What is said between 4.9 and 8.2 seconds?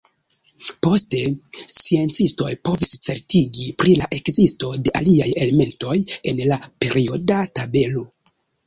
aliaj elementoj en la perioda tabelo.